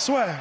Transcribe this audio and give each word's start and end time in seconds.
Soit. 0.00 0.40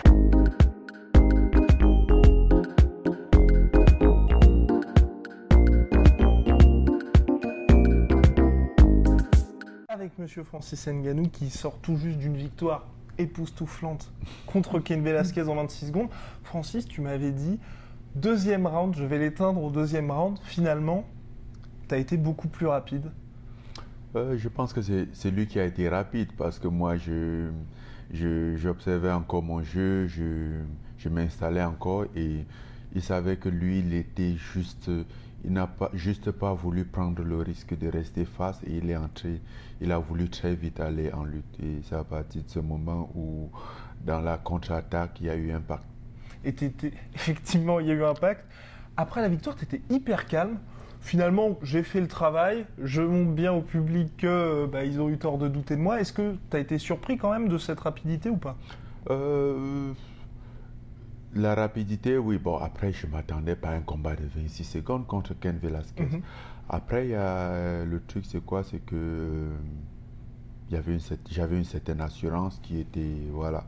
Avec 9.90 10.18
Monsieur 10.20 10.44
Francis 10.44 10.88
Nganou 10.88 11.23
qui 11.30 11.49
sort 11.49 11.77
tout 11.80 11.98
juste 11.98 12.20
d'une 12.20 12.35
victoire 12.38 12.88
époustouflante 13.18 14.12
contre 14.45 14.80
Ken 14.80 15.04
Velasquez 15.04 15.44
en 15.49 15.55
26 15.55 15.88
secondes. 15.88 16.10
Francis, 16.44 16.85
tu 16.88 17.02
m'avais 17.02 17.32
dit 17.32 17.60
deuxième 18.16 18.66
round, 18.68 18.96
je 18.96 19.04
vais 19.04 19.18
l'éteindre 19.20 19.62
au 19.63 19.70
deuxième 19.71 20.10
round. 20.12 20.38
Finalement, 20.44 21.05
tu 21.88 21.96
as 21.96 21.98
été 21.98 22.18
beaucoup 22.18 22.48
plus 22.48 22.68
rapide. 22.68 23.12
Euh, 24.16 24.38
je 24.38 24.48
pense 24.48 24.73
que 24.73 24.82
c'est 24.82 25.32
lui 25.32 25.48
qui 25.48 25.60
a 25.60 25.66
été 25.66 25.90
rapide 25.90 26.30
parce 26.38 26.60
que 26.60 26.68
moi, 26.68 26.96
je- 26.98 27.49
j'observais 28.13 29.12
encore 29.12 29.44
mon 29.44 29.62
jeu, 29.62 30.08
je, 30.08 30.62
je 30.98 31.10
m'installais 31.10 31.63
encore 31.63 32.05
et 32.15 32.46
il 32.96 33.02
savait 33.02 33.38
que 33.38 33.49
lui, 33.49 33.79
il 33.79 33.93
était 33.93 34.35
juste, 34.35 34.90
il 35.43 35.54
n'a 35.54 35.68
pas, 35.68 35.90
juste 35.93 36.32
pas 36.32 36.54
voulu 36.54 36.85
prendre 36.85 37.24
le 37.24 37.37
risque 37.37 37.77
de 37.77 37.87
rester 37.87 38.26
face 38.26 38.60
et 38.65 38.77
il 38.77 38.90
est 38.90 38.98
entré, 38.98 39.41
il 39.82 39.91
a 39.91 39.99
voulu 39.99 40.30
très 40.30 40.55
vite 40.55 40.80
aller 40.80 41.12
en 41.13 41.24
lutte 41.24 41.60
et 41.62 41.82
c'est 41.84 41.96
à 41.96 42.04
partir 42.04 42.43
de 42.43 42.49
ce 42.49 42.60
moment 42.60 43.12
où, 43.15 43.49
dans 44.04 44.21
la 44.21 44.37
contre-attaque, 44.37 45.20
il 45.21 45.27
y 45.27 45.30
a 45.30 45.35
eu 45.35 45.52
impact. 45.52 45.84
Et 46.43 46.55
effectivement, 47.15 47.80
il 47.80 47.87
y 47.87 47.91
a 47.91 47.93
eu 47.93 48.04
impact. 48.04 48.46
Après 48.98 49.21
la 49.21 49.30
victoire, 49.30 49.55
tu 49.55 49.65
étais 49.65 49.82
hyper 49.90 50.26
calme. 50.26 50.57
Finalement, 51.02 51.58
j'ai 51.64 51.84
fait 51.84 52.02
le 52.02 52.08
travail. 52.08 52.66
Je 52.82 53.02
montre 53.02 53.32
bien 53.32 53.54
au 53.54 53.62
public 53.62 54.18
que 54.18 54.66
bah, 54.66 54.84
ils 54.84 55.00
ont 55.00 55.10
eu 55.10 55.18
tort 55.18 55.38
de 55.38 55.48
douter 55.48 55.76
de 55.76 55.82
moi. 55.82 56.00
Est-ce 56.02 56.14
que 56.14 56.36
tu 56.52 56.58
as 56.58 56.60
été 56.60 56.78
surpris 56.78 57.18
quand 57.18 57.32
même 57.32 57.48
de 57.48 57.58
cette 57.58 57.80
rapidité 57.80 58.30
ou 58.30 58.38
pas? 58.38 58.58
Euh, 59.10 59.94
la 61.34 61.55
rapidité, 61.55 62.18
oui. 62.18 62.38
Bon, 62.38 62.58
après, 62.58 62.92
je 62.92 63.08
m'attendais 63.08 63.55
pas 63.55 63.70
à 63.70 63.76
un 63.76 63.82
combat 63.82 64.16
de 64.16 64.25
26 64.36 64.64
secondes 64.66 65.08
contre 65.08 65.34
Ken 65.40 65.58
Velasquez. 65.58 66.03
Mhm. 66.03 66.22
Après, 66.70 67.08
y 67.08 67.16
a, 67.16 67.22
euh, 67.22 67.86
le 67.86 68.02
truc, 68.02 68.25
c'est 68.28 68.44
quoi? 68.44 68.64
C'est 68.64 68.80
que 68.80 68.96
euh, 68.96 69.56
j'avais 70.70 71.58
une 71.58 71.64
certaine 71.64 72.02
assurance 72.02 72.59
qui 72.62 72.80
était, 72.80 73.16
voilà, 73.31 73.66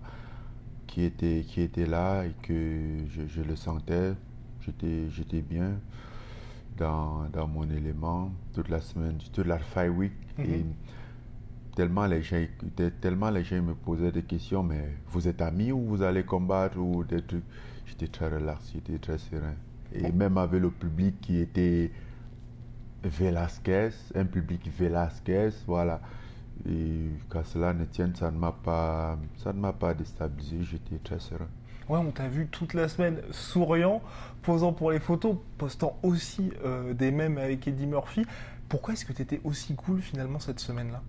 qui 0.86 1.04
était, 1.06 1.46
qui 1.48 1.62
était 1.62 1.86
là 1.86 2.26
et 2.26 2.34
que 2.44 2.98
je, 3.08 3.22
je 3.26 3.42
le 3.42 3.56
sentais. 3.56 4.14
J'étais, 4.66 5.10
j'étais 5.10 5.42
bien 5.42 5.80
dans, 6.78 7.30
dans 7.32 7.48
mon 7.48 7.70
élément 7.70 8.32
toute 8.54 8.70
la 8.70 8.82
semaine, 8.82 9.18
toute 9.34 9.46
la 9.46 9.60
fight 9.60 9.92
week. 9.92 10.14
Mhm. 10.38 10.46
Et 10.46 10.66
tellement 11.76 12.06
les 12.06 12.22
gens 12.22 12.46
tellement 13.00 13.30
les 13.30 13.44
gens 13.44 13.62
me 13.62 13.74
posaient 13.74 14.12
des 14.12 14.24
questions, 14.24 14.64
mais 14.64 14.98
vous 15.08 15.28
êtes 15.28 15.42
amis 15.42 15.72
ou 15.72 15.82
vous 15.82 16.02
allez 16.02 16.24
combattre 16.24 16.78
ou 16.78 17.04
des 17.04 17.22
trucs? 17.22 17.44
J'étais 17.86 18.08
très 18.08 18.30
relax, 18.30 18.72
j'étais 18.74 18.98
très 19.00 19.18
serein. 19.18 19.56
Et 19.94 20.12
même 20.12 20.38
avec 20.38 20.62
le 20.62 20.72
public 20.72 21.20
qui 21.22 21.40
était 21.40 21.92
Velasquez, 23.04 23.90
un 24.16 24.26
public 24.26 24.70
Velasquez, 24.78 25.50
voilà. 25.68 26.02
Et 26.68 27.10
qu'à 27.30 27.44
cela 27.44 27.74
ne 27.74 27.86
tienne, 27.86 28.16
ça 28.16 28.32
ne 28.32 28.38
m'a 28.38 28.52
pas, 28.52 29.18
ça 29.38 29.52
ne 29.52 29.60
m'a 29.60 29.74
pas 29.74 29.94
déstabilisé, 29.94 30.64
j'étais 30.64 31.00
très 31.00 31.20
serein. 31.20 31.50
Ouais, 31.92 31.98
on 31.98 32.12
t'a 32.12 32.30
vu 32.30 32.48
toute 32.48 32.74
la 32.74 32.88
semaine 32.88 33.18
souriant, 33.32 34.02
posant 34.44 34.72
pour 34.72 34.92
les 34.92 35.00
photos, 35.02 35.36
postant 35.58 35.98
aussi 36.04 36.50
euh, 36.64 36.94
des 36.94 37.12
mèmes 37.12 37.38
avec 37.38 37.68
Eddie 37.68 37.86
Murphy. 37.86 38.26
Pourquoi 38.70 38.94
est-ce 38.94 39.04
que 39.04 39.12
tu 39.12 39.22
étais 39.22 39.42
aussi 39.44 39.76
cool 39.76 40.02
finalement 40.02 40.40
cette 40.40 40.62
semaine-là? 40.62 41.02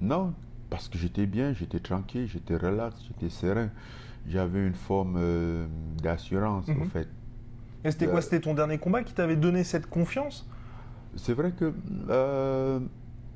Non, 0.00 0.32
parce 0.70 0.88
que 0.88 0.96
j'étais 0.96 1.26
bien, 1.26 1.52
j'étais 1.52 1.78
tranquille, 1.78 2.26
j'étais 2.26 2.56
relax, 2.56 2.96
j'étais 3.06 3.28
serein. 3.28 3.68
J'avais 4.26 4.66
une 4.66 4.72
forme 4.72 5.16
euh, 5.18 5.66
d'assurance, 6.02 6.68
Mhm. 6.68 6.80
en 6.80 6.84
fait. 6.86 7.08
Et 7.84 7.90
c'était 7.90 8.06
quoi 8.06 8.20
Euh, 8.20 8.22
C'était 8.22 8.40
ton 8.40 8.54
dernier 8.54 8.78
combat 8.78 9.02
qui 9.02 9.12
t'avait 9.12 9.36
donné 9.36 9.62
cette 9.62 9.88
confiance? 9.90 10.48
C'est 11.16 11.34
vrai 11.34 11.52
que 11.52 11.70
euh, 12.08 12.80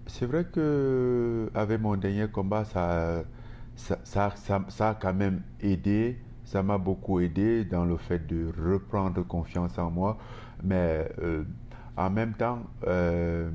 c'est 0.07 0.25
vrai 0.25 0.47
que 0.47 1.51
avec 1.55 1.83
mon 1.83 1.97
dernier 1.97 2.29
combat, 2.29 2.65
ça, 2.65 3.25
ça- 3.77 4.01
ça 4.71 4.89
a 4.89 4.95
quand 4.95 5.13
même 5.13 5.43
aidé. 5.61 6.19
Ça 6.49 6.63
m'a 6.63 6.79
beaucoup 6.79 7.21
aidé 7.21 7.65
dans 7.65 7.85
le 7.85 7.99
fait 7.99 8.27
de 8.27 8.51
reprendre 8.73 9.23
confiance 9.23 9.79
en 9.79 9.91
moi. 9.91 10.17
Mais 10.63 11.07
euh, 11.23 11.45
en 11.95 12.09
même 12.09 12.33
temps, 12.33 12.63
euh, 12.87 13.51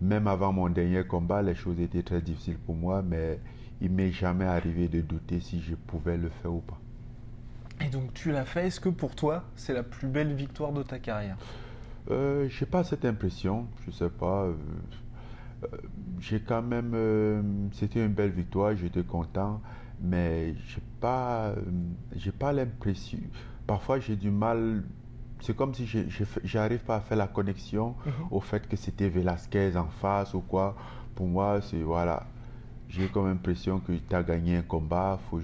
même 0.00 0.26
avant 0.26 0.50
mon 0.50 0.70
dernier 0.70 1.04
combat, 1.04 1.42
les 1.42 1.54
choses 1.54 1.78
étaient 1.78 2.02
très 2.02 2.22
difficiles 2.22 2.56
pour 2.56 2.74
moi. 2.74 3.02
Mais 3.02 3.38
il 3.82 3.90
m'est 3.90 4.12
jamais 4.12 4.46
arrivé 4.46 4.88
de 4.88 5.02
douter 5.02 5.40
si 5.40 5.60
je 5.60 5.74
pouvais 5.74 6.16
le 6.16 6.30
faire 6.30 6.54
ou 6.54 6.60
pas. 6.60 6.80
Et 7.84 7.90
donc 7.90 8.14
tu 8.14 8.32
l'as 8.32 8.46
fait. 8.46 8.68
Est-ce 8.68 8.80
que 8.80 8.88
pour 8.88 9.14
toi, 9.14 9.44
c'est 9.54 9.74
la 9.74 9.82
plus 9.82 10.08
belle 10.08 10.32
victoire 10.32 10.72
de 10.72 10.82
ta 10.82 10.98
carrière? 10.98 11.36
Euh, 12.10 12.48
j'ai 12.48 12.64
pas 12.64 12.82
cette 12.82 13.04
impression, 13.04 13.66
je 13.84 13.90
sais 13.90 14.08
pas. 14.08 14.44
euh, 14.44 14.54
euh, 15.64 15.66
j'ai 16.18 16.40
quand 16.40 16.62
même, 16.62 17.68
c'était 17.72 18.04
une 18.04 18.14
belle 18.14 18.30
victoire, 18.30 18.74
j'étais 18.74 19.02
content, 19.02 19.60
mais 20.02 20.54
j'ai 20.68 20.82
pas, 21.00 21.48
euh, 21.50 21.56
j'ai 22.16 22.32
pas 22.32 22.52
l'impression. 22.52 23.18
Parfois, 23.66 24.00
j'ai 24.00 24.16
du 24.16 24.30
mal. 24.30 24.82
C'est 25.40 25.56
comme 25.56 25.74
si 25.74 25.86
j'arrive 26.44 26.80
pas 26.80 26.96
à 26.96 27.00
faire 27.00 27.16
la 27.18 27.26
connexion 27.28 27.96
Mhm. 28.06 28.12
au 28.30 28.40
fait 28.40 28.68
que 28.68 28.76
c'était 28.76 29.08
Velasquez 29.08 29.76
en 29.76 29.88
face 29.88 30.34
ou 30.34 30.40
quoi. 30.40 30.76
Pour 31.14 31.26
moi, 31.26 31.60
c'est 31.62 31.82
voilà. 31.82 32.26
J'ai 32.88 33.08
comme 33.08 33.26
l'impression 33.28 33.80
que 33.80 33.92
tu 33.92 34.14
as 34.14 34.22
gagné 34.22 34.56
un 34.58 34.62
combat, 34.62 35.18
faut 35.30 35.40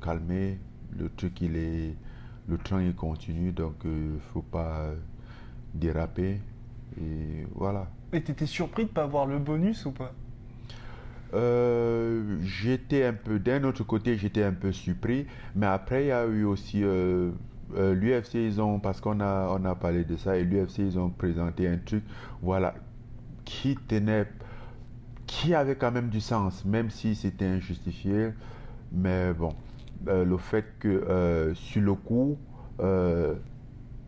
calmer. 0.00 0.58
Le 0.96 1.08
truc, 1.08 1.40
il 1.40 1.56
est. 1.56 1.94
Le 2.48 2.58
train, 2.58 2.82
il 2.82 2.94
continue, 2.94 3.52
donc 3.52 3.74
il 3.84 4.18
faut 4.32 4.42
pas 4.42 4.80
euh, 4.80 4.96
déraper. 5.74 6.40
Et 7.00 7.46
voilà. 7.54 7.88
Et 8.12 8.22
t'étais 8.22 8.46
surpris 8.46 8.84
de 8.84 8.90
pas 8.90 9.04
avoir 9.04 9.26
le 9.26 9.38
bonus 9.38 9.86
ou 9.86 9.92
pas? 9.92 10.12
Euh, 11.34 12.36
j'étais 12.42 13.04
un 13.04 13.14
peu, 13.14 13.38
d'un 13.38 13.64
autre 13.64 13.84
côté, 13.84 14.16
j'étais 14.16 14.42
un 14.42 14.52
peu 14.52 14.72
surpris, 14.72 15.26
mais 15.56 15.66
après, 15.66 16.04
il 16.04 16.08
y 16.08 16.12
a 16.12 16.26
eu 16.26 16.44
aussi 16.44 16.84
euh, 16.84 17.30
euh, 17.74 17.94
l'UFC, 17.94 18.34
ils 18.34 18.60
ont, 18.60 18.78
parce 18.78 19.00
qu'on 19.00 19.20
a, 19.20 19.48
on 19.58 19.64
a 19.64 19.74
parlé 19.74 20.04
de 20.04 20.16
ça, 20.16 20.36
et 20.36 20.44
l'UFC, 20.44 20.78
ils 20.80 20.98
ont 20.98 21.08
présenté 21.08 21.66
un 21.68 21.78
truc, 21.78 22.04
voilà, 22.42 22.74
qui 23.44 23.76
tenait, 23.88 24.26
qui 25.26 25.54
avait 25.54 25.76
quand 25.76 25.90
même 25.90 26.10
du 26.10 26.20
sens, 26.20 26.64
même 26.66 26.90
si 26.90 27.14
c'était 27.14 27.46
injustifié, 27.46 28.30
mais 28.92 29.32
bon, 29.32 29.54
le 30.06 30.36
fait 30.36 30.66
que 30.78 31.52
sur 31.54 31.80
le 31.80 31.94
coup, 31.94 32.36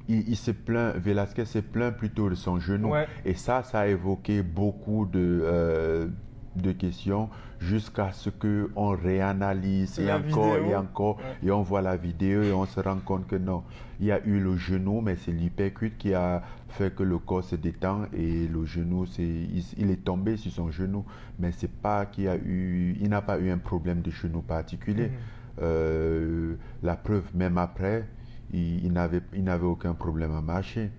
il, 0.06 0.28
il 0.28 0.36
s'est 0.36 0.52
plaint, 0.52 0.94
Velasquez 0.96 1.46
s'est 1.46 1.62
plaint 1.62 1.96
plutôt 1.96 2.28
de 2.28 2.34
son 2.34 2.60
genou. 2.60 2.90
Ouais. 2.90 3.08
Et 3.24 3.32
ça, 3.32 3.62
ça 3.62 3.80
a 3.80 3.86
évoqué 3.86 4.42
beaucoup 4.42 5.06
de, 5.06 6.10
de 6.56 6.72
questions 6.72 7.28
jusqu'à 7.58 8.12
ce 8.12 8.30
qu'on 8.30 8.90
réanalyse 8.90 9.98
et 9.98 10.12
encore 10.12 10.56
et 10.56 10.76
encore. 10.76 11.16
Ouais. 11.16 11.48
Et 11.48 11.50
on 11.50 11.62
voit 11.62 11.82
la 11.82 11.96
vidéo 11.96 12.42
et 12.42 12.52
on 12.52 12.66
se 12.66 12.80
rend 12.80 12.98
compte 12.98 13.26
que 13.26 13.36
non, 13.36 13.62
il 14.00 14.06
y 14.06 14.12
a 14.12 14.24
eu 14.24 14.38
le 14.38 14.56
genou, 14.56 15.00
mais 15.00 15.16
c'est 15.16 15.32
l'hypercute 15.32 15.96
qui 15.98 16.14
a 16.14 16.42
fait 16.68 16.94
que 16.94 17.02
le 17.02 17.18
corps 17.18 17.44
se 17.44 17.56
détend 17.56 18.02
et 18.12 18.46
le 18.46 18.64
genou, 18.64 19.06
c'est, 19.06 19.22
il, 19.22 19.64
il 19.78 19.90
est 19.90 20.04
tombé 20.04 20.36
sur 20.36 20.52
son 20.52 20.70
genou. 20.70 21.04
Mais 21.38 21.52
c'est 21.52 21.70
pas 21.70 22.06
qu'il 22.06 22.28
a 22.28 22.36
eu, 22.36 22.96
il 23.00 23.08
n'a 23.08 23.22
pas 23.22 23.38
eu 23.38 23.50
un 23.50 23.58
problème 23.58 24.02
de 24.02 24.10
genou 24.10 24.42
particulier. 24.42 25.08
Mhm. 25.08 25.14
Euh, 25.62 26.54
la 26.82 26.96
preuve, 26.96 27.24
même 27.34 27.58
après, 27.58 28.08
il, 28.52 28.84
il 28.84 28.92
n'avait 28.92 29.66
aucun 29.66 29.94
problème 29.94 30.34
à 30.34 30.40
marcher. 30.40 30.90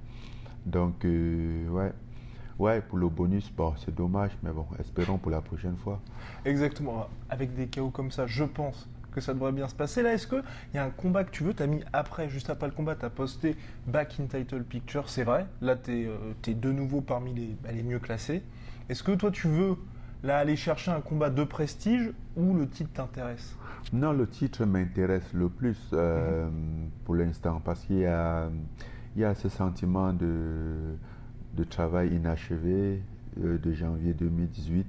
Donc, 0.66 1.06
euh, 1.06 1.68
ouais. 1.70 1.92
Ouais, 2.58 2.82
pour 2.82 2.98
le 2.98 3.10
bonus, 3.10 3.52
bon, 3.52 3.74
c'est 3.78 3.94
dommage, 3.94 4.32
mais 4.42 4.52
bon, 4.52 4.66
espérons 4.80 5.18
pour 5.18 5.32
la 5.32 5.42
prochaine 5.42 5.76
fois. 5.76 6.00
Exactement. 6.46 7.08
Avec 7.30 7.54
des 7.54 7.68
chaos 7.68 7.90
comme 7.90 8.12
ça, 8.12 8.28
je 8.28 8.46
pense 8.46 8.88
que 9.12 9.20
ça 9.20 9.34
devrait 9.34 9.52
bien 9.52 9.68
se 9.68 9.76
passer. 9.76 10.02
Là, 10.02 10.14
est-ce 10.14 10.28
qu'il 10.28 10.44
y 10.74 10.78
a 10.78 10.86
un 10.86 10.90
combat 10.90 11.24
que 11.24 11.32
tu 11.32 11.44
veux? 11.44 11.54
Tu 11.54 11.64
as 11.64 11.68
mis 11.68 11.84
après, 11.92 12.30
juste 12.30 12.50
après 12.50 12.68
le 12.68 12.74
combat, 12.74 12.96
tu 12.96 13.06
as 13.06 13.10
posté 13.10 13.56
Back 13.88 14.20
in 14.20 14.26
Title 14.28 14.64
Picture, 14.64 15.10
c'est 15.10 15.24
vrai. 15.24 15.48
Là, 15.62 15.76
tu 15.76 16.08
es, 16.48 16.54
de 16.54 16.72
nouveau 16.72 17.02
parmi 17.02 17.34
les, 17.34 17.58
bah, 17.62 17.72
les 17.74 17.84
mieux 17.84 18.00
classés. 18.00 18.42
Est-ce 18.88 19.04
que 19.04 19.14
toi, 19.14 19.32
tu 19.32 19.48
veux 19.48 19.78
là, 20.24 20.38
aller 20.38 20.56
chercher 20.56 20.92
un 20.92 21.02
combat 21.02 21.30
de 21.30 21.44
prestige 21.44 22.12
ou 22.38 22.54
le 22.54 22.68
titre 22.70 22.92
t'intéresse? 22.94 23.56
Non, 23.94 24.14
le 24.14 24.28
titre 24.28 24.66
m'intéresse 24.66 25.34
le 25.34 25.50
plus 25.50 25.78
euh, 25.94 26.50
pour 27.04 27.16
l'instant 27.16 27.62
parce 27.64 27.82
qu'il 27.82 28.00
y 28.00 28.06
a, 28.06 28.50
il 29.16 29.22
y 29.22 29.26
a 29.26 29.36
ce 29.36 29.48
sentiment 29.50 30.12
de, 30.12 30.98
de 31.56 31.64
travail 31.64 32.16
inachevé 32.16 33.02
euh, 33.44 33.58
de 33.58 33.74
janvier 33.74 34.14
2018. 34.14 34.86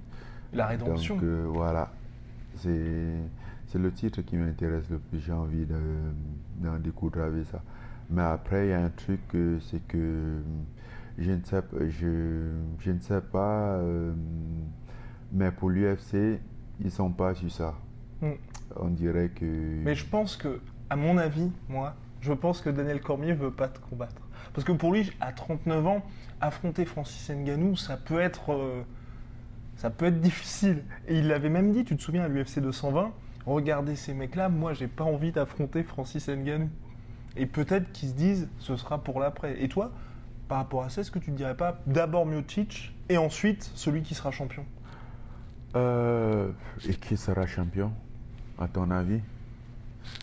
La 0.52 0.66
rédemption. 0.66 1.14
Donc 1.16 1.24
euh, 1.24 1.46
voilà, 1.48 1.92
c'est 2.56 3.78
le 3.78 3.92
titre 3.92 4.22
qui 4.22 4.36
m'intéresse 4.36 4.88
le 4.90 4.98
plus. 4.98 5.20
J'ai 5.20 5.32
envie 5.32 5.66
de- 5.66 5.74
d'en 6.60 6.78
découdre 6.78 7.20
avec 7.20 7.44
ça. 7.46 7.62
Mais 8.08 8.22
après, 8.22 8.66
il 8.68 8.70
y 8.70 8.72
a 8.72 8.82
un 8.82 8.88
truc, 8.88 9.20
euh, 9.34 9.58
c'est 9.60 9.86
que 9.86 10.38
je 11.18 11.30
ne 11.32 11.42
sais, 11.42 11.60
pas- 11.62 11.88
je, 11.88 12.50
je 12.78 12.90
ne 12.92 13.00
sais 13.00 13.20
pas, 13.20 13.76
euh, 13.78 14.12
mais 15.32 15.50
pour 15.50 15.70
l'UFC, 15.70 16.38
ils 16.80 16.90
sont 16.90 17.10
pas 17.10 17.34
sur 17.34 17.50
ça. 17.50 17.74
Mm. 18.22 18.30
On 18.76 18.88
dirait 18.88 19.28
que. 19.30 19.44
Mais 19.82 19.94
je 19.94 20.06
pense 20.06 20.36
que, 20.36 20.60
à 20.88 20.96
mon 20.96 21.18
avis, 21.18 21.50
moi, 21.68 21.94
je 22.26 22.32
pense 22.32 22.60
que 22.60 22.70
Daniel 22.70 23.00
Cormier 23.00 23.32
veut 23.32 23.52
pas 23.52 23.68
te 23.68 23.78
combattre. 23.78 24.20
Parce 24.52 24.64
que 24.64 24.72
pour 24.72 24.92
lui, 24.92 25.12
à 25.20 25.32
39 25.32 25.86
ans, 25.86 26.02
affronter 26.40 26.84
Francis 26.84 27.30
Ngannou, 27.30 27.76
ça 27.76 27.96
peut 27.96 28.20
être, 28.20 28.52
euh, 28.52 28.82
ça 29.76 29.90
peut 29.90 30.06
être 30.06 30.20
difficile. 30.20 30.82
Et 31.08 31.18
il 31.18 31.28
l'avait 31.28 31.48
même 31.48 31.72
dit, 31.72 31.84
tu 31.84 31.96
te 31.96 32.02
souviens, 32.02 32.24
à 32.24 32.28
l'UFC 32.28 32.58
220, 32.58 33.12
regardez 33.46 33.96
ces 33.96 34.12
mecs-là, 34.12 34.48
moi, 34.48 34.72
j'ai 34.74 34.88
pas 34.88 35.04
envie 35.04 35.30
d'affronter 35.30 35.82
Francis 35.84 36.28
Ngannou. 36.28 36.68
Et 37.36 37.46
peut-être 37.46 37.92
qu'ils 37.92 38.08
se 38.08 38.14
disent, 38.14 38.48
ce 38.58 38.76
sera 38.76 39.02
pour 39.02 39.20
l'après. 39.20 39.62
Et 39.62 39.68
toi, 39.68 39.92
par 40.48 40.58
rapport 40.58 40.82
à 40.84 40.90
ça, 40.90 41.02
est-ce 41.02 41.10
que 41.10 41.18
tu 41.18 41.30
ne 41.30 41.36
dirais 41.36 41.56
pas 41.56 41.78
d'abord 41.86 42.26
Miocic 42.26 42.92
et 43.08 43.18
ensuite 43.18 43.70
celui 43.74 44.02
qui 44.02 44.14
sera 44.14 44.30
champion 44.30 44.64
Euh, 45.76 46.50
et 46.88 46.94
qui 46.94 47.16
sera 47.16 47.46
champion, 47.46 47.92
à 48.58 48.66
ton 48.66 48.90
avis? 48.90 49.20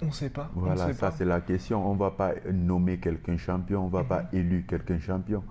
On 0.01 0.07
ne 0.07 0.11
sait 0.11 0.29
pas. 0.29 0.49
Voilà, 0.55 0.87
sait 0.87 0.93
ça 0.93 1.11
c'est 1.11 1.25
la 1.25 1.41
question. 1.41 1.89
On 1.89 1.93
ne 1.93 1.99
va 1.99 2.11
pas 2.11 2.33
nommer 2.51 2.97
quelqu'un 2.97 3.37
champion, 3.37 3.83
on 3.83 3.87
ne 3.87 3.91
va 3.91 4.03
pas 4.03 4.23
élu 4.33 4.65
quelqu'un 4.67 4.99
champion. 4.99 5.43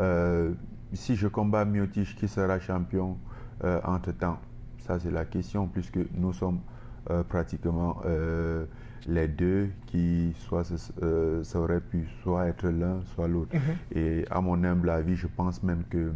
Euh, 0.00 0.52
si 0.92 1.16
je 1.16 1.28
combats 1.28 1.64
Miotic, 1.64 2.14
qui 2.16 2.28
sera 2.28 2.58
champion 2.60 3.18
euh, 3.64 3.80
entre-temps 3.84 4.38
Ça 4.78 4.98
c'est 4.98 5.10
la 5.10 5.24
question, 5.24 5.66
puisque 5.66 5.98
nous 6.14 6.32
sommes 6.32 6.60
euh, 7.10 7.22
pratiquement 7.22 8.00
les 9.06 9.28
deux 9.28 9.70
qui 9.86 10.34
soit 10.38 10.64
ça 10.64 11.58
aurait 11.60 11.80
pu 11.80 12.06
soit 12.22 12.46
être 12.46 12.68
l'un, 12.68 13.00
soit 13.14 13.28
l'autre. 13.28 13.54
Mhm. 13.54 13.60
Et 14.00 14.24
à 14.30 14.40
mon 14.40 14.62
humble 14.64 14.90
avis, 14.90 15.16
je 15.16 15.26
pense 15.26 15.62
même 15.62 15.84
que 15.90 16.08
hum, 16.10 16.14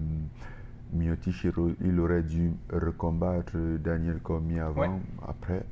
Miocic, 0.94 1.44
il 1.44 1.52
aurait- 1.58 1.75
il 1.80 2.00
aurait 2.00 2.22
dû 2.22 2.52
recombattre 2.70 3.56
Daniel 3.82 4.18
Cormier 4.20 4.60
avant, 4.60 4.80
Ouais. 4.82 5.00
après. 5.26 5.64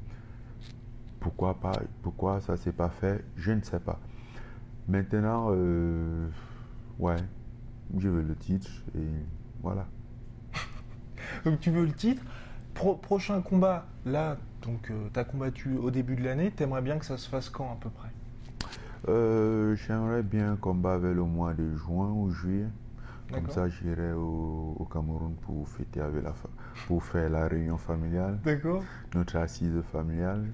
Pourquoi 1.20 1.54
pas 1.60 1.80
Pourquoi 2.02 2.40
ça 2.40 2.56
s'est 2.56 2.72
pas 2.72 2.88
fait 2.88 3.24
Je 3.36 3.52
ne 3.52 3.62
sais 3.62 3.80
pas. 3.80 4.00
Maintenant, 4.88 5.48
euh, 5.50 6.28
ouais, 6.98 7.16
je 7.96 8.08
veux 8.08 8.22
le 8.22 8.34
titre 8.34 8.70
et 8.96 9.06
voilà. 9.62 9.86
Donc 11.44 11.60
tu 11.60 11.70
veux 11.70 11.84
le 11.84 11.92
titre. 11.92 12.22
Pro- 12.74 12.96
prochain 12.96 13.42
combat, 13.42 13.86
là, 14.06 14.38
donc 14.62 14.90
tu 15.12 15.18
as 15.18 15.24
combattu 15.24 15.76
au 15.76 15.90
début 15.90 16.16
de 16.16 16.22
l'année, 16.24 16.50
t'aimerais 16.50 16.82
bien 16.82 16.98
que 16.98 17.04
ça 17.04 17.18
se 17.18 17.28
fasse 17.28 17.50
quand 17.50 17.70
à 17.72 17.76
peu 17.76 17.90
près? 17.90 18.08
Euh, 19.08 19.74
J'aimerais 19.76 20.22
bien 20.22 20.56
combat 20.56 20.96
vers 20.98 21.12
le 21.14 21.24
mois 21.24 21.52
de 21.54 21.74
juin 21.76 22.10
ou 22.12 22.30
juillet. 22.30 22.68
Comme 23.32 23.48
ça, 23.48 23.68
j'irai 23.68 24.12
au, 24.12 24.74
au 24.78 24.84
Cameroun 24.86 25.34
pour 25.42 25.68
fêter 25.68 26.00
avec 26.00 26.24
la 26.24 26.34
pour 26.88 27.04
faire 27.04 27.30
la 27.30 27.46
réunion 27.46 27.78
familiale, 27.78 28.38
D'accord. 28.44 28.82
notre 29.14 29.36
assise 29.36 29.80
familiale. 29.92 30.46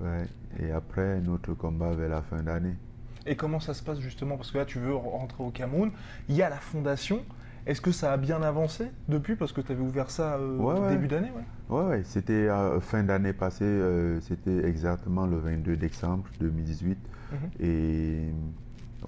Ouais. 0.00 0.26
Et 0.60 0.70
après, 0.72 1.20
notre 1.20 1.54
combat 1.54 1.92
vers 1.92 2.08
la 2.08 2.22
fin 2.22 2.42
d'année. 2.42 2.74
Et 3.26 3.34
comment 3.36 3.60
ça 3.60 3.74
se 3.74 3.82
passe 3.82 3.98
justement? 4.00 4.36
Parce 4.36 4.50
que 4.52 4.58
là, 4.58 4.64
tu 4.64 4.78
veux 4.78 4.94
rentrer 4.94 5.42
au 5.42 5.50
Cameroun. 5.50 5.90
Il 6.28 6.36
y 6.36 6.42
a 6.42 6.48
la 6.48 6.56
fondation. 6.56 7.24
Est-ce 7.66 7.80
que 7.80 7.90
ça 7.90 8.12
a 8.12 8.16
bien 8.16 8.42
avancé 8.42 8.86
depuis? 9.08 9.34
Parce 9.34 9.52
que 9.52 9.60
tu 9.60 9.72
avais 9.72 9.82
ouvert 9.82 10.08
ça 10.10 10.34
euh, 10.36 10.56
Ouais, 10.56 10.78
au 10.78 10.82
ouais. 10.82 10.90
début 10.90 11.08
d'année, 11.08 11.32
ouais. 11.34 11.76
Ouais, 11.76 11.84
ouais, 11.84 12.02
c'était 12.04 12.48
euh, 12.48 12.78
fin 12.80 13.02
d'année 13.02 13.32
passée, 13.32 13.64
euh, 13.64 14.20
c'était 14.20 14.64
exactement 14.64 15.26
le 15.26 15.38
22 15.38 15.76
décembre 15.76 16.22
2018. 16.38 16.96
Mhm. 17.32 17.38
Et 17.58 18.20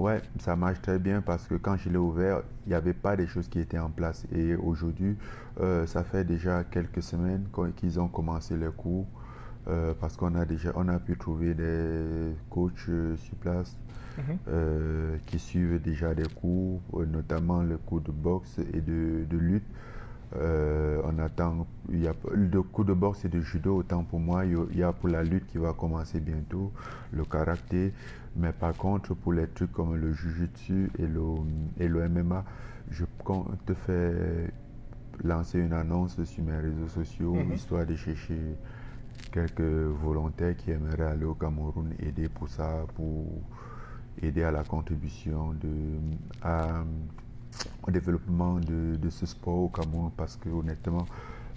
ouais, 0.00 0.20
ça 0.40 0.56
marche 0.56 0.82
très 0.82 0.98
bien 0.98 1.20
parce 1.22 1.46
que 1.46 1.54
quand 1.54 1.76
je 1.76 1.88
l'ai 1.88 1.98
ouvert, 1.98 2.42
il 2.66 2.70
n'y 2.70 2.74
avait 2.74 2.94
pas 2.94 3.16
des 3.16 3.28
choses 3.28 3.46
qui 3.46 3.60
étaient 3.60 3.78
en 3.78 3.90
place. 3.90 4.26
Et 4.34 4.56
aujourd'hui, 4.56 5.16
euh, 5.60 5.86
ça 5.86 6.02
fait 6.02 6.24
déjà 6.24 6.64
quelques 6.64 7.02
semaines 7.02 7.44
qu'ils 7.76 8.00
ont 8.00 8.08
commencé 8.08 8.56
les 8.56 8.70
cours 8.76 9.06
euh, 9.68 9.92
parce 10.00 10.16
qu'on 10.16 10.34
a 10.34 10.44
déjà 10.44 10.72
on 10.74 10.88
a 10.88 10.98
pu 10.98 11.16
trouver 11.16 11.54
des 11.54 12.32
coachs 12.50 12.72
euh, 12.88 13.16
sur 13.16 13.36
place 13.36 13.76
Mhm. 14.16 14.38
euh, 14.48 15.16
qui 15.26 15.38
suivent 15.38 15.80
déjà 15.80 16.14
des 16.14 16.26
cours, 16.28 16.80
notamment 17.06 17.62
le 17.62 17.76
cours 17.78 18.00
de 18.00 18.10
boxe 18.10 18.58
et 18.72 18.80
de, 18.80 19.24
de 19.28 19.36
lutte. 19.36 19.66
On 20.34 21.18
attend, 21.20 21.66
il 21.90 22.00
y 22.00 22.08
a 22.08 22.14
le 22.34 22.62
cours 22.62 22.84
de 22.84 22.92
boxe 22.92 23.24
et 23.24 23.28
de 23.28 23.40
judo, 23.40 23.76
autant 23.78 24.02
pour 24.04 24.20
moi, 24.20 24.44
il 24.44 24.52
y 24.52 24.56
a- 24.56 24.66
il 24.72 24.78
y 24.78 24.82
a 24.82 24.92
pour 24.92 25.08
la 25.08 25.22
lutte 25.24 25.46
qui 25.46 25.58
va 25.58 25.72
commencer 25.72 26.20
bientôt, 26.20 26.70
le 27.12 27.24
karaté, 27.24 27.92
mais 28.36 28.52
par 28.52 28.74
contre 28.76 29.14
pour 29.14 29.32
les 29.32 29.46
trucs 29.46 29.72
comme 29.72 29.96
le 29.96 30.12
jujutsu 30.12 30.90
et 30.98 31.06
le, 31.06 31.22
et 31.78 31.88
le 31.88 32.02
MMA, 32.08 32.44
je 32.90 33.04
compte 33.24 33.72
faire 33.86 34.50
lancer 35.24 35.58
une 35.60 35.72
annonce 35.72 36.22
sur 36.24 36.44
mes 36.44 36.56
réseaux 36.58 36.88
sociaux, 36.88 37.34
Mhm. 37.34 37.54
histoire 37.54 37.86
de 37.86 37.96
chercher 37.96 38.56
quelques 39.30 39.60
volontaires 39.60 40.56
qui 40.56 40.70
aimeraient 40.70 41.02
aller 41.12 41.24
au 41.24 41.34
Cameroun 41.34 41.92
aider 41.98 42.28
pour 42.28 42.48
ça, 42.48 42.84
pour 42.94 43.26
aider 44.20 44.42
à 44.42 44.50
la 44.50 44.64
contribution 44.64 45.52
de, 45.54 45.98
à- 46.42 46.82
au 47.86 47.90
développement 47.90 48.60
de, 48.60 48.96
de 48.96 49.10
ce 49.10 49.26
sport 49.26 49.58
au 49.58 49.68
Cameroun 49.68 50.10
parce 50.16 50.36
que 50.36 50.48
honnêtement, 50.48 51.06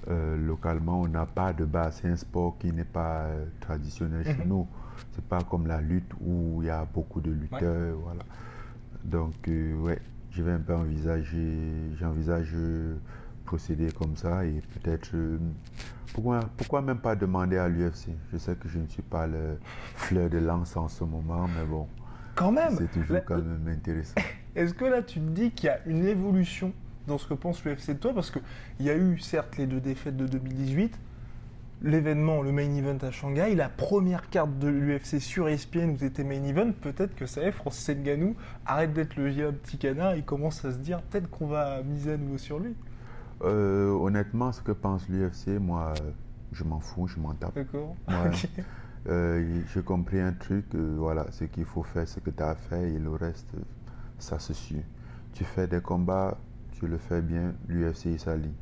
euh, 0.07 0.35
localement, 0.37 1.01
on 1.01 1.07
n'a 1.07 1.25
pas 1.25 1.53
de 1.53 1.65
base. 1.65 1.99
C'est 2.01 2.07
un 2.09 2.15
sport 2.15 2.57
qui 2.57 2.71
n'est 2.71 2.83
pas 2.83 3.25
euh, 3.25 3.45
traditionnel 3.59 4.23
chez 4.25 4.33
Mhm. 4.43 4.47
nous. 4.47 4.67
C'est 5.13 5.25
pas 5.25 5.43
comme 5.43 5.67
la 5.67 5.81
lutte 5.81 6.11
où 6.21 6.61
il 6.61 6.67
y 6.67 6.69
a 6.69 6.85
beaucoup 6.85 7.21
de 7.21 7.31
lutteurs. 7.31 7.97
Voilà. 8.03 8.23
Donc, 9.03 9.33
euh, 9.47 9.75
ouais, 9.81 9.99
je 10.31 10.41
vais 10.43 10.51
un 10.53 10.59
peu 10.59 10.73
envisager, 10.75 11.91
j'envisage 11.99 12.51
euh, 12.55 12.95
procéder 13.51 13.91
comme 13.91 14.15
ça 14.15 14.45
et 14.45 14.61
peut-être. 14.73 15.11
euh, 15.13 15.37
pourquoi, 16.13 16.39
pourquoi 16.55 16.81
même 16.81 16.99
pas 16.99 17.17
demander 17.17 17.57
à 17.57 17.67
l'UFC 17.67 18.07
Je 18.31 18.37
sais 18.37 18.55
que 18.55 18.69
je 18.69 18.79
ne 18.79 18.87
suis 18.87 19.01
pas 19.01 19.27
le 19.27 19.57
fleur 19.95 20.29
de 20.29 20.37
lance 20.37 20.77
en 20.77 20.87
ce 20.87 21.03
moment, 21.03 21.49
mais 21.49 21.65
bon, 21.65 21.85
Quand 22.35 22.53
même 22.53 22.75
c'est 22.77 22.89
toujours 22.89 23.17
quand 23.25 23.41
même 23.41 23.67
intéressant. 23.67 24.15
Est-ce 24.55 24.73
que 24.73 24.85
là, 24.85 25.01
tu 25.01 25.19
te 25.19 25.29
dis 25.29 25.51
qu'il 25.51 25.67
y 25.67 25.69
a 25.69 25.79
une 25.85 26.05
évolution 26.05 26.71
dans 27.07 27.17
ce 27.17 27.27
que 27.27 27.33
pense 27.33 27.65
l'UFC 27.65 27.89
de 27.89 27.93
toi? 27.95 28.13
Parce 28.13 28.31
qu'il 28.31 28.41
y 28.85 28.89
a 28.89 28.95
eu, 28.95 29.19
certes, 29.19 29.57
les 29.57 29.67
deux 29.67 29.81
défaites 29.81 30.15
de 30.15 30.27
2018, 30.27 30.97
l'événement, 31.81 32.41
le 32.41 32.53
main 32.53 32.73
event 32.73 32.99
à 33.01 33.11
Shanghai, 33.11 33.53
la 33.55 33.67
première 33.67 34.29
carte 34.29 34.57
de 34.59 34.69
l'UFC 34.69 35.19
sur 35.19 35.49
ESPN 35.49 35.89
où 35.91 35.97
c'était 35.97 36.23
main 36.23 36.43
event, 36.43 36.71
peut-être 36.71 37.15
que 37.15 37.25
ça 37.25 37.41
y 37.41 37.45
est, 37.45 37.51
Francis 37.51 37.97
Ngannou 37.97 38.35
arrête 38.65 38.93
d'être 38.93 39.17
le 39.17 39.27
vieux 39.27 39.51
petit 39.51 39.77
canard, 39.77 40.15
il 40.15 40.23
commence 40.23 40.63
à 40.63 40.71
se 40.71 40.77
dire 40.77 41.01
peut-être 41.01 41.29
qu'on 41.29 41.47
va 41.47 41.83
miser 41.83 42.13
à 42.13 42.17
nouveau 42.17 42.37
sur 42.37 42.57
lui. 42.59 42.75
Euh, 43.43 43.91
honnêtement, 43.91 44.51
ce 44.51 44.61
que 44.61 44.71
pense 44.71 45.07
l'UFC, 45.09 45.59
moi, 45.59 45.93
je 46.51 46.63
m'en 46.63 46.79
fous, 46.79 47.07
je 47.07 47.19
m'en 47.19 47.33
tape. 47.33 47.55
D'accord 47.55 47.95
Ouais. 48.07 48.15
Ok. 48.57 48.63
Euh, 49.07 49.61
J'ai 49.73 49.81
compris 49.81 50.19
un 50.19 50.33
truc, 50.33 50.75
euh, 50.75 50.95
voilà, 50.99 51.25
ce 51.31 51.45
qu'il 51.45 51.65
faut 51.65 51.81
faire, 51.81 52.07
ce 52.07 52.19
que 52.19 52.29
tu 52.29 52.43
as 52.43 52.53
fait, 52.53 52.91
et 52.93 52.99
le 52.99 53.09
reste, 53.09 53.49
ça 54.19 54.37
se 54.37 54.53
suit. 54.53 54.83
Tu 55.33 55.43
fais 55.43 55.65
des 55.65 55.81
combats, 55.81 56.37
tu 56.73 56.85
le 56.85 56.99
fais 56.99 57.21
bien, 57.23 57.55
l'UFC 57.67 58.05
il 58.05 58.19
s'allie. 58.19 58.53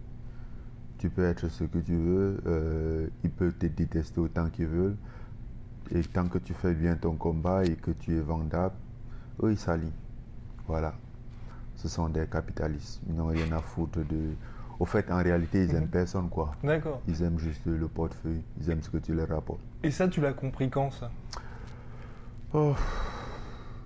Tu 0.98 1.09
peux 1.09 1.25
être 1.25 1.50
ce 1.50 1.65
que 1.65 1.79
tu 1.79 1.95
veux, 1.95 3.12
ils 3.24 3.29
peuvent 3.31 3.57
te 3.57 3.65
détester 3.65 4.21
autant 4.21 4.50
qu'ils 4.50 4.67
veulent, 4.67 4.95
et 5.91 6.01
tant 6.03 6.27
que 6.29 6.38
tu 6.38 6.53
fais 6.53 6.74
bien 6.74 6.95
ton 6.95 7.15
combat 7.15 7.65
et 7.65 7.75
que 7.75 7.91
tu 7.91 8.15
es 8.15 8.21
vendable, 8.21 8.75
eux 9.43 9.51
ils 9.51 9.57
s'allient. 9.59 9.91
Voilà. 10.67 10.93
Ce 11.75 11.89
sont 11.89 12.07
des 12.09 12.27
capitalistes, 12.27 13.01
ils 13.09 13.15
n'ont 13.15 13.27
rien 13.27 13.51
à 13.51 13.59
foutre 13.59 14.00
de. 14.07 14.36
Au 14.79 14.86
fait, 14.86 15.12
en 15.12 15.17
réalité, 15.21 15.63
ils 15.65 15.71
Mhm. 15.71 15.75
aiment 15.77 15.88
personne, 15.89 16.29
quoi. 16.29 16.55
D'accord. 16.63 17.01
Ils 17.07 17.21
aiment 17.24 17.38
juste 17.39 17.65
le 17.65 17.88
portefeuille, 17.88 18.41
ils 18.62 18.69
aiment 18.69 18.81
ce 18.81 18.89
que 18.89 18.98
tu 18.98 19.13
leur 19.13 19.27
rapportes. 19.27 19.59
Et 19.83 19.91
ça, 19.91 20.07
tu 20.07 20.21
l'as 20.21 20.33
compris 20.33 20.69
quand, 20.69 20.89
ça? 20.91 21.12
Oh, 22.53 22.74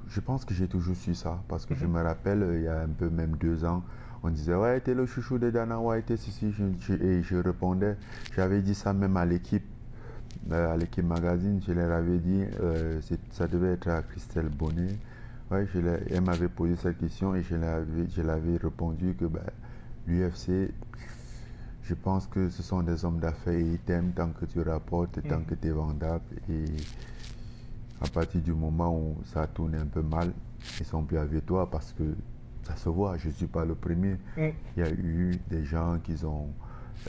je 0.07 0.19
pense 0.21 0.45
que 0.45 0.53
j'ai 0.53 0.67
toujours 0.67 0.95
su 0.95 1.15
ça 1.15 1.43
parce 1.49 1.65
que 1.65 1.75
je 1.75 1.85
me 1.85 2.01
rappelle 2.01 2.45
il 2.55 2.61
y 2.63 2.67
a 2.67 2.79
un 2.81 2.87
peu 2.87 3.09
même 3.09 3.35
deux 3.35 3.65
ans, 3.65 3.83
on 4.21 4.29
disait 4.29 4.55
ouais 4.55 4.79
t'es 4.79 4.93
le 4.93 5.05
chouchou 5.05 5.37
de 5.37 5.49
Dana 5.49 5.79
White 5.79 6.11
et 6.11 6.17
ceci 6.17 6.51
je- 6.53 6.63
je- 6.79 6.93
et 7.03 7.23
je 7.23 7.35
répondais, 7.35 7.97
j'avais 8.35 8.61
dit 8.61 8.73
ça 8.75 8.93
même 8.93 9.17
à 9.17 9.25
l'équipe, 9.25 9.65
euh, 10.51 10.73
à 10.73 10.77
l'équipe 10.77 11.03
magazine, 11.05 11.59
je 11.67 11.73
leur 11.73 11.91
avais 11.91 12.19
dit 12.19 12.45
euh, 12.61 13.01
ça 13.31 13.47
devait 13.47 13.73
être 13.73 13.89
à 13.89 14.01
Christelle 14.03 14.47
Bonnet, 14.49 14.95
ouais 15.51 15.67
je 15.73 15.79
elle 16.09 16.21
m'avait 16.21 16.47
posé 16.47 16.77
cette 16.77 16.99
question 16.99 17.35
et 17.35 17.41
je 17.43 17.55
l'avais 17.55 18.07
je 18.15 18.21
l'avais 18.21 18.55
répondu 18.57 19.13
que 19.19 19.25
ben, 19.25 19.41
l'UFC 20.07 20.71
je 21.85 21.93
pense 21.95 22.27
que 22.27 22.49
ce 22.49 22.63
sont 22.63 22.81
des 22.81 23.03
hommes 23.03 23.19
d'affaires 23.19 23.53
et 23.53 23.61
ils 23.61 23.79
t'aiment 23.79 24.13
tant 24.13 24.29
que 24.29 24.45
tu 24.45 24.61
rapportes, 24.61 25.19
tant 25.27 25.39
Mm. 25.39 25.45
que 25.45 25.55
tu 25.55 25.67
es 25.67 25.71
vendable. 25.71 26.23
Et 26.49 26.63
à 28.01 28.07
partir 28.07 28.39
du 28.41 28.53
moment 28.53 28.97
où 28.97 29.17
ça 29.25 29.45
tourne 29.47 29.75
un 29.75 29.85
peu 29.85 30.01
mal, 30.01 30.31
ils 30.79 30.85
sont 30.85 31.03
plus 31.03 31.17
avec 31.17 31.45
toi 31.45 31.69
parce 31.69 31.91
que 31.91 32.15
ça 32.63 32.77
se 32.77 32.87
voit, 32.87 33.17
je 33.17 33.27
ne 33.27 33.33
suis 33.33 33.47
pas 33.47 33.65
le 33.65 33.75
premier. 33.75 34.13
Mm. 34.37 34.47
Il 34.77 34.79
y 34.79 34.81
a 34.83 34.91
eu 34.91 35.37
des 35.49 35.65
gens 35.65 35.99
qui 36.01 36.23
ont 36.23 36.47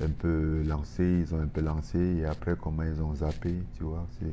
un 0.03 0.09
peu 0.09 0.65
lancé, 0.67 1.05
ils 1.25 1.33
ont 1.37 1.41
un 1.41 1.47
peu 1.47 1.61
lancé 1.61 1.99
et 2.01 2.25
après 2.25 2.57
comment 2.61 2.83
ils 2.83 3.01
ont 3.01 3.15
zappé, 3.15 3.55
tu 3.77 3.85
vois. 3.85 4.05
C'est... 4.19 4.27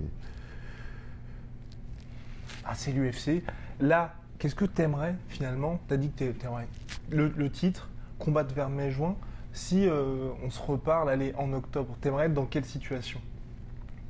Ah, 2.66 2.74
c'est 2.74 2.92
l'UFC. 2.94 3.44
Là, 3.80 4.14
qu'est-ce 4.40 4.56
que 4.56 4.66
t'aimerais 4.66 5.16
finalement? 5.30 5.80
T'as 5.88 5.98
dit 5.98 6.10
que 6.10 6.32
t'aimerais 6.32 6.68
le, 7.12 7.28
le 7.36 7.50
titre, 7.52 7.88
combattre 8.22 8.54
vers 8.54 8.70
mai-juin. 8.70 9.16
Si 9.54 9.88
euh, 9.88 10.30
on 10.44 10.50
se 10.50 10.62
reparle, 10.62 11.10
allez, 11.10 11.34
en 11.38 11.52
octobre, 11.54 11.96
t'aimerais 12.00 12.28
être 12.28 12.34
dans 12.34 12.46
quelle 12.46 12.66
situation? 12.66 13.20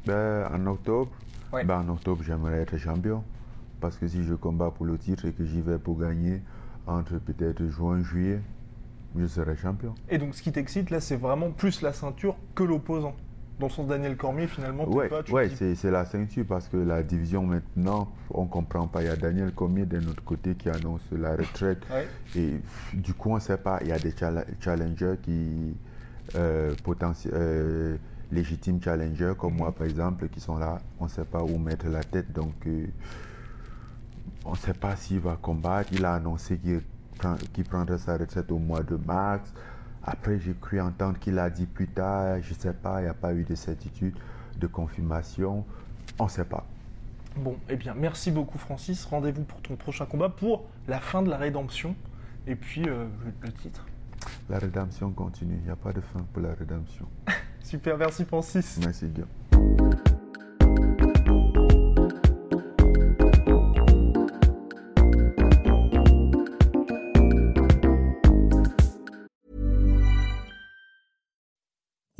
Ben, 0.06 0.48
en 0.54 0.68
octobre, 0.68 1.12
Ouais. 1.52 1.64
ben, 1.64 1.80
en 1.80 1.90
octobre, 1.90 2.22
j'aimerais 2.24 2.60
être 2.60 2.78
champion. 2.78 3.24
Parce 3.80 3.98
que 3.98 4.08
si 4.08 4.24
je 4.24 4.36
combats 4.36 4.70
pour 4.72 4.86
le 4.86 4.98
titre 4.98 5.26
et 5.26 5.32
que 5.32 5.44
j'y 5.46 5.62
vais 5.62 5.80
pour 5.80 5.98
gagner 6.00 6.42
entre 6.86 7.18
peut-être 7.18 7.66
juin, 7.66 8.02
juillet, 8.04 8.40
je 9.18 9.26
serai 9.26 9.56
champion. 9.56 9.96
Et 10.10 10.18
donc, 10.18 10.36
ce 10.36 10.42
qui 10.44 10.52
t'excite 10.52 10.90
là, 10.92 11.02
c'est 11.02 11.16
vraiment 11.18 11.50
plus 11.52 11.82
la 11.82 11.92
ceinture 11.94 12.36
que 12.56 12.64
l'opposant? 12.64 13.16
Dans 13.62 13.68
le 13.68 13.72
sens 13.72 13.88
Daniel 13.88 14.18
Cormier, 14.18 14.48
finalement, 14.48 14.90
Ouais, 14.90 15.08
pas. 15.08 15.22
tu 15.22 15.32
ouais 15.32 15.48
dis- 15.50 15.76
c'est, 15.76 15.92
la 15.92 16.04
ceinture 16.04 16.46
parce 16.50 16.68
que 16.68 16.78
la 16.78 17.04
division 17.04 17.44
maintenant, 17.46 18.12
on 18.32 18.48
comprend 18.48 18.88
pas. 18.88 19.04
Il 19.04 19.06
y 19.06 19.10
a 19.10 19.16
Daniel 19.16 19.52
Cormier 19.52 19.86
de 19.86 20.00
notre 20.00 20.24
côté 20.24 20.56
qui 20.56 20.68
annonce 20.68 21.02
la 21.12 21.36
retraite. 21.36 21.84
Ouais. 21.92 22.08
Et 22.36 22.60
du 22.96 23.14
coup, 23.14 23.30
on 23.30 23.36
ne 23.36 23.40
sait 23.40 23.58
pas. 23.58 23.78
Il 23.82 23.90
y 23.90 23.92
a 23.92 24.00
des 24.00 24.16
challengers 24.60 25.16
qui. 25.22 25.76
Euh, 26.36 26.74
euh, 27.34 27.98
légitimes 28.32 28.82
challengers 28.82 29.34
comme 29.38 29.56
moi, 29.58 29.72
par 29.72 29.86
exemple, 29.86 30.28
qui 30.30 30.40
sont 30.40 30.58
là. 30.58 30.80
On 31.00 31.04
ne 31.04 31.10
sait 31.10 31.26
pas 31.26 31.44
où 31.44 31.60
mettre 31.60 31.88
la 31.88 32.04
tête. 32.04 32.32
Donc, 32.34 32.56
euh, 32.66 32.88
on 34.44 34.52
ne 34.54 34.58
sait 34.58 34.74
pas 34.74 34.96
s'il 34.96 35.20
va 35.20 35.38
combattre. 35.40 35.90
Il 35.94 36.04
a 36.06 36.16
annoncé 36.16 36.58
qu'il, 36.58 36.82
prend- 37.20 37.36
qu'il 37.54 37.66
prendrait 37.66 38.00
sa 38.00 38.18
retraite 38.18 38.52
au 38.52 38.58
mois 38.58 38.82
de 38.82 38.96
mars. 38.96 39.54
Après, 40.04 40.40
j'ai 40.40 40.54
cru 40.54 40.82
entendre 40.82 41.20
qu'il 41.20 41.38
a 41.40 41.50
dit 41.50 41.66
plus 41.66 41.88
tard. 41.88 42.42
Je 42.42 42.54
ne 42.54 42.60
sais 42.60 42.74
pas. 42.74 43.02
Il 43.02 43.04
n'y 43.04 43.10
a 43.10 43.14
pas 43.14 43.34
eu 43.34 43.44
de 43.44 43.56
certitude, 43.56 44.16
de 44.58 44.68
confirmation. 44.68 45.66
On 46.20 46.26
ne 46.26 46.30
sait 46.30 46.46
pas. 46.46 46.66
Bon, 47.38 47.56
eh 47.70 47.76
bien, 47.76 47.94
merci 47.94 48.32
beaucoup, 48.32 48.58
Francis. 48.58 49.06
Rendez-vous 49.06 49.44
pour 49.44 49.62
ton 49.62 49.76
prochain 49.76 50.06
combat 50.06 50.30
pour 50.30 50.66
la 50.88 51.00
fin 51.00 51.22
de 51.22 51.30
la 51.30 51.38
rédemption. 51.38 51.96
Et 52.48 52.56
puis, 52.56 52.84
euh, 52.88 53.06
le, 53.42 53.52
titre. 53.52 53.86
La 54.50 54.60
rédemption 54.60 55.12
continue. 55.12 55.58
Il 55.60 55.66
n'y 55.66 55.70
a 55.70 55.76
pas 55.76 55.94
de 55.94 56.02
fin 56.02 56.20
pour 56.34 56.42
la 56.42 56.54
rédemption. 56.54 57.08
Super, 57.64 57.98
merci, 57.98 58.26
Francis. 58.26 58.80
Merci, 58.84 59.08
Guillaume. 59.08 60.02